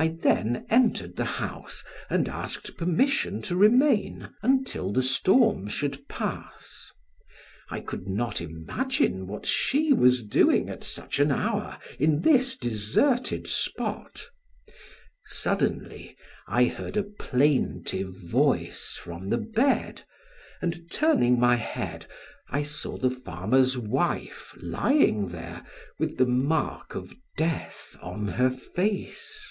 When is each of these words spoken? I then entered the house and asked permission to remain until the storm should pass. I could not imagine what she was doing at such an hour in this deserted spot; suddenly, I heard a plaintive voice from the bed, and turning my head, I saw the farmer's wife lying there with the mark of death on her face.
I 0.00 0.06
then 0.16 0.64
entered 0.70 1.16
the 1.16 1.24
house 1.24 1.82
and 2.08 2.28
asked 2.28 2.76
permission 2.76 3.42
to 3.42 3.56
remain 3.56 4.28
until 4.42 4.92
the 4.92 5.02
storm 5.02 5.66
should 5.66 6.06
pass. 6.06 6.92
I 7.68 7.80
could 7.80 8.06
not 8.06 8.40
imagine 8.40 9.26
what 9.26 9.44
she 9.44 9.92
was 9.92 10.22
doing 10.22 10.68
at 10.68 10.84
such 10.84 11.18
an 11.18 11.32
hour 11.32 11.78
in 11.98 12.22
this 12.22 12.56
deserted 12.56 13.48
spot; 13.48 14.28
suddenly, 15.26 16.16
I 16.46 16.66
heard 16.66 16.96
a 16.96 17.02
plaintive 17.02 18.14
voice 18.14 18.96
from 19.02 19.30
the 19.30 19.38
bed, 19.38 20.02
and 20.62 20.88
turning 20.92 21.40
my 21.40 21.56
head, 21.56 22.06
I 22.50 22.62
saw 22.62 22.98
the 22.98 23.10
farmer's 23.10 23.76
wife 23.76 24.54
lying 24.60 25.30
there 25.30 25.66
with 25.98 26.18
the 26.18 26.26
mark 26.26 26.94
of 26.94 27.16
death 27.36 27.96
on 28.00 28.28
her 28.28 28.52
face. 28.52 29.44